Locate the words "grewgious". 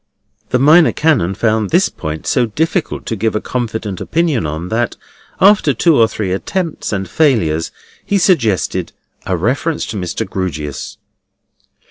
10.27-10.97